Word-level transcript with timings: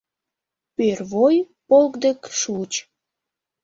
Пӧрвой 0.75 1.35
полк 1.67 1.93
дек 2.03 2.19
шуыч. 2.39 2.73